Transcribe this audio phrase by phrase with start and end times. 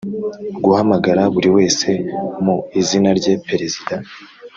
[0.63, 1.89] guhamagara buri wese
[2.43, 3.95] mu izina rye Perezida